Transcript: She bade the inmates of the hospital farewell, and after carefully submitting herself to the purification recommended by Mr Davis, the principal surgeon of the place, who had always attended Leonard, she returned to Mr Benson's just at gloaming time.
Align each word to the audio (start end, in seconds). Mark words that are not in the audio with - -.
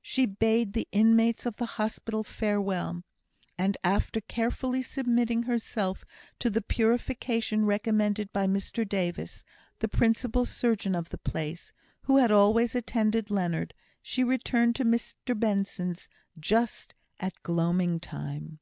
She 0.00 0.24
bade 0.24 0.72
the 0.72 0.88
inmates 0.92 1.44
of 1.44 1.58
the 1.58 1.66
hospital 1.76 2.22
farewell, 2.24 3.02
and 3.58 3.76
after 3.84 4.22
carefully 4.22 4.80
submitting 4.80 5.42
herself 5.42 6.06
to 6.38 6.48
the 6.48 6.62
purification 6.62 7.66
recommended 7.66 8.32
by 8.32 8.46
Mr 8.46 8.88
Davis, 8.88 9.44
the 9.80 9.88
principal 9.88 10.46
surgeon 10.46 10.94
of 10.94 11.10
the 11.10 11.18
place, 11.18 11.74
who 12.04 12.16
had 12.16 12.32
always 12.32 12.74
attended 12.74 13.30
Leonard, 13.30 13.74
she 14.00 14.24
returned 14.24 14.74
to 14.76 14.86
Mr 14.86 15.38
Benson's 15.38 16.08
just 16.40 16.94
at 17.20 17.42
gloaming 17.42 18.00
time. 18.00 18.60